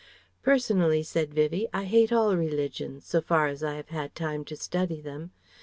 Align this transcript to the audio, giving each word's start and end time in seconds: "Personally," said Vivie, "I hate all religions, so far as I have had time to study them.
"Personally," 0.41 1.03
said 1.03 1.31
Vivie, 1.31 1.67
"I 1.71 1.83
hate 1.83 2.11
all 2.11 2.35
religions, 2.35 3.05
so 3.05 3.21
far 3.21 3.45
as 3.45 3.63
I 3.63 3.75
have 3.75 3.89
had 3.89 4.15
time 4.15 4.43
to 4.45 4.55
study 4.55 4.99
them. 4.99 5.29